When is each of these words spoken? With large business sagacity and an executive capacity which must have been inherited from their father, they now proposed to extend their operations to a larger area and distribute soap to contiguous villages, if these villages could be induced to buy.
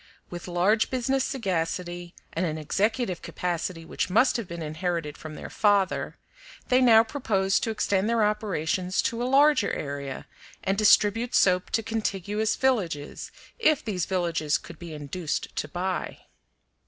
With 0.31 0.47
large 0.47 0.89
business 0.89 1.23
sagacity 1.23 2.15
and 2.33 2.43
an 2.43 2.57
executive 2.57 3.21
capacity 3.21 3.85
which 3.85 4.09
must 4.09 4.35
have 4.35 4.47
been 4.47 4.63
inherited 4.63 5.15
from 5.15 5.35
their 5.35 5.51
father, 5.51 6.17
they 6.69 6.81
now 6.81 7.03
proposed 7.03 7.61
to 7.61 7.69
extend 7.69 8.09
their 8.09 8.23
operations 8.23 9.03
to 9.03 9.21
a 9.21 9.25
larger 9.29 9.71
area 9.71 10.25
and 10.63 10.75
distribute 10.75 11.35
soap 11.35 11.69
to 11.69 11.83
contiguous 11.83 12.55
villages, 12.55 13.31
if 13.59 13.85
these 13.85 14.07
villages 14.07 14.57
could 14.57 14.79
be 14.79 14.91
induced 14.91 15.55
to 15.57 15.67
buy. 15.67 16.21